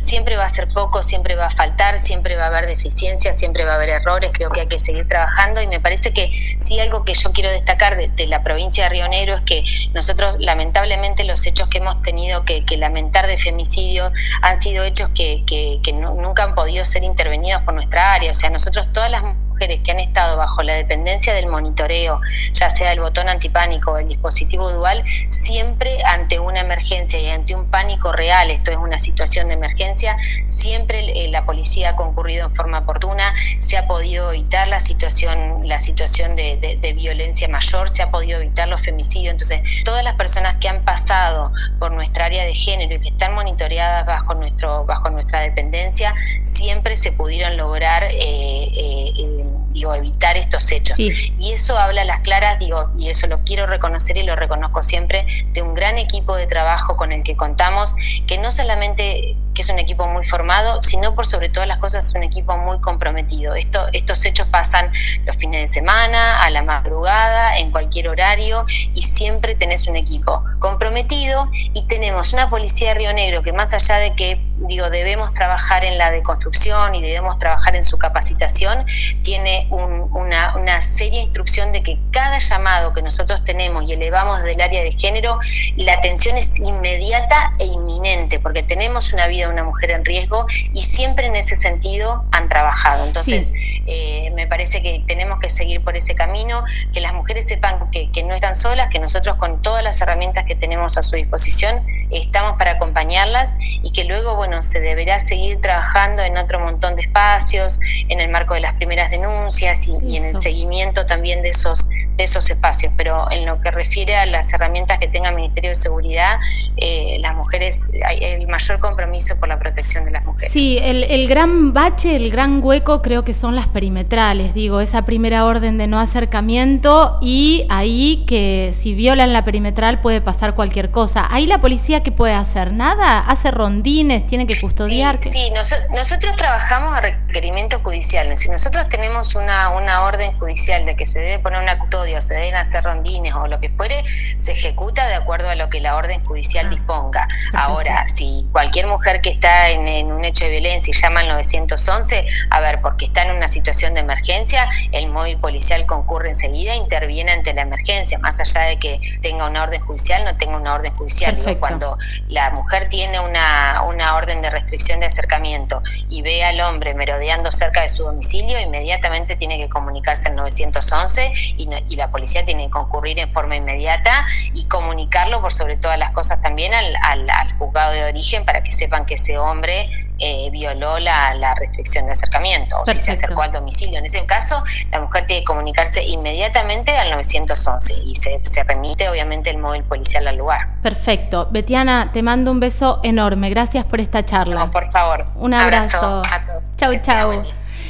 [0.00, 3.64] siempre va a ser poco, siempre va a faltar, siempre va a haber deficiencias, siempre
[3.64, 5.60] va a haber errores, creo que hay que seguir trabajando.
[5.62, 9.08] Y me parece que sí algo que yo quiero destacar de, la provincia de Río
[9.08, 14.10] Negro es que nosotros lamentablemente los hechos que hemos tenido que, lamentar de femicidio
[14.40, 15.44] han sido hechos que,
[15.92, 19.22] nunca han podido ser intervenidos por nuestra área, o sea, nosotros todas las
[19.52, 22.20] mujeres que han estado bajo la dependencia del monitoreo,
[22.52, 27.54] ya sea el botón antipánico o el dispositivo dual, siempre ante una emergencia y ante
[27.54, 32.46] un pánico real, esto es una situación de emergencia, siempre eh, la policía ha concurrido
[32.46, 38.02] en forma oportuna, se ha podido evitar la situación, la situación de, violencia mayor, se
[38.02, 39.32] ha podido evitar los femicidios.
[39.32, 43.34] Entonces, todas las personas que han pasado por nuestra área de género y que están
[43.34, 50.70] monitoreadas bajo, nuestro, bajo nuestra dependencia, siempre se pudieron lograr eh, eh, digo, evitar estos
[50.72, 50.98] hechos.
[50.98, 54.82] Y eso habla a las claras, digo, y eso lo quiero reconocer y lo reconozco
[54.82, 57.94] siempre, de un gran equipo de trabajo con el que contamos,
[58.26, 62.06] que no solamente que es un equipo muy formado, sino por sobre todas las cosas
[62.06, 63.54] es un equipo muy comprometido.
[63.54, 64.90] Esto, estos hechos pasan
[65.26, 70.44] los fines de semana, a la madrugada, en cualquier horario, y siempre tenés un equipo
[70.58, 75.32] comprometido y tenemos una policía de Río Negro que más allá de que digo, debemos
[75.32, 78.84] trabajar en la deconstrucción y debemos trabajar en su capacitación,
[79.22, 84.60] tiene una, una seria instrucción de que cada llamado que nosotros tenemos y elevamos del
[84.60, 85.38] área de género,
[85.76, 90.46] la atención es inmediata e inminente, porque tenemos una vida de una mujer en riesgo
[90.72, 93.06] y siempre en ese sentido han trabajado.
[93.06, 93.52] Entonces,
[93.86, 98.10] eh, me parece que tenemos que seguir por ese camino, que las mujeres sepan que,
[98.10, 101.82] que no están solas, que nosotros con todas las herramientas que tenemos a su disposición
[102.10, 107.02] estamos para acompañarlas y que luego, bueno, se deberá seguir trabajando en otro montón de
[107.02, 111.88] espacios, en el marco de las primeras denuncias y, en el seguimiento también de esos,
[111.88, 112.92] de esos espacios.
[112.96, 116.38] Pero en lo que refiere a las herramientas que tenga el Ministerio de Seguridad,
[116.76, 120.52] eh, las mujeres, hay el mayor compromiso por la protección de las mujeres.
[120.52, 125.04] Sí, el, el gran bache, el gran hueco creo que son las perimetrales, digo, esa
[125.04, 130.90] primera orden de no acercamiento y ahí que si violan la perimetral puede pasar cualquier
[130.90, 131.26] cosa.
[131.30, 132.72] Ahí la policía ¿qué puede hacer?
[132.72, 135.18] Nada, hace rondines, tiene que custodiar.
[135.20, 135.50] Sí,
[135.90, 138.34] nosotros trabajamos a requerimiento judicial.
[138.36, 142.20] Si nosotros tenemos una, una orden judicial de que se debe poner una custodia o
[142.20, 144.04] se deben hacer rondines o lo que fuere,
[144.36, 147.28] se ejecuta de acuerdo a lo que la orden judicial ah, disponga.
[147.52, 152.26] Ahora, si cualquier mujer que está en, un hecho de violencia y llama al 911,
[152.50, 156.76] a ver, porque está en una situación de emergencia, el móvil policial concurre enseguida e
[156.76, 160.74] interviene ante la emergencia, más allá de que tenga una orden judicial, no tenga una
[160.74, 161.36] orden judicial.
[161.58, 161.96] Cuando
[162.28, 167.50] la mujer tiene una, una orden de restricción de acercamiento y ve al hombre merodeando
[167.52, 172.64] cerca de su domicilio, inmediatamente tiene que comunicarse al 911 y, y la policía tiene
[172.64, 177.52] que concurrir en forma inmediata y comunicarlo por sobre todas las cosas también al, al,
[177.58, 182.12] juzgado de origen para que sepan que ese hombre eh, violó la, la, restricción de
[182.12, 183.98] acercamiento o si se acercó al domicilio.
[183.98, 189.08] En ese caso, la mujer tiene que comunicarse inmediatamente al 911 y se, se remite
[189.08, 190.80] obviamente el móvil policial al lugar.
[190.82, 191.48] Perfecto.
[191.50, 193.50] Betiana, te mando un beso enorme.
[193.50, 194.70] Gracias por esta charla.
[194.70, 195.26] por favor.
[195.36, 196.22] Un abrazo.
[196.24, 196.76] a todos.
[196.76, 197.42] Chau, chau.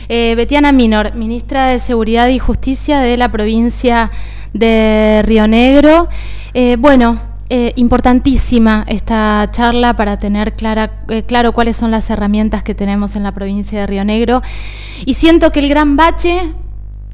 [0.09, 4.11] Eh, Betiana Minor, ministra de Seguridad y Justicia de la provincia
[4.53, 6.09] de Río Negro.
[6.55, 7.18] Eh, bueno,
[7.55, 13.24] eh, importantísima esta charla para tener clara, claro cuáles son las herramientas que tenemos en
[13.24, 14.40] la provincia de Río Negro.
[15.05, 16.55] Y siento que el gran bache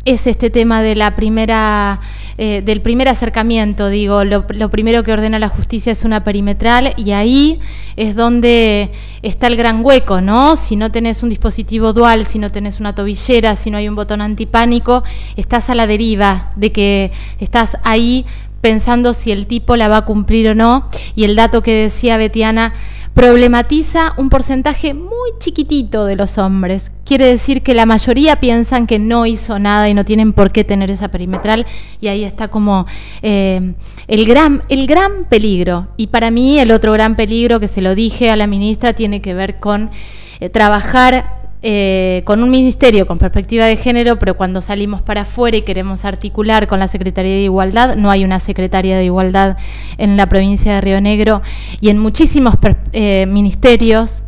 [0.05, 2.01] es este tema de la primera,
[2.39, 7.11] eh, del primer acercamiento, digo, lo, primero que ordena la justicia es una perimetral y
[7.11, 7.59] ahí
[7.97, 10.55] es donde está el gran hueco, ¿no?
[10.55, 13.97] Si no tenés un dispositivo dual, si no tenés una tobillera, si no hay un
[13.97, 15.03] botón antipánico,
[15.35, 17.11] estás a la deriva de que
[17.41, 18.25] estás ahí
[18.61, 20.89] pensando si el tipo la va a cumplir o no.
[21.15, 22.75] Y el dato que decía Betiana
[23.19, 26.93] problematiza un porcentaje muy chiquitito de los hombres.
[27.05, 30.63] Quiere decir que la mayoría piensan que no hizo nada y no tienen por qué
[30.63, 31.67] tener esa perimetral
[32.01, 32.87] y ahí está como
[33.23, 33.75] eh,
[34.07, 35.89] el, gran, el gran peligro.
[35.97, 39.21] Y para mí el otro gran peligro que se lo dije a la ministra tiene
[39.21, 39.91] que ver con
[40.39, 45.57] eh, trabajar eh, con un ministerio con perspectiva de género, pero cuando salimos para afuera
[45.57, 49.57] y queremos articular con la Secretaría de Igualdad, no hay una Secretaría de Igualdad
[49.97, 51.43] en la provincia de Río Negro
[51.81, 52.55] y en muchísimos
[52.93, 54.23] eh, ministerios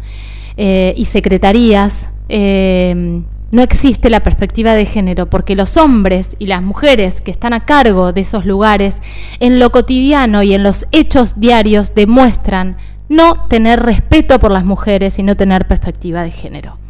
[0.57, 2.11] eh, y secretarías.
[2.28, 7.64] no existe la perspectiva de género porque los hombres y las mujeres que están a
[7.64, 8.97] cargo de esos lugares
[9.39, 12.76] en lo cotidiano y en los hechos diarios demuestran
[13.09, 16.89] no tener respeto por las mujeres y no tener perspectiva de género.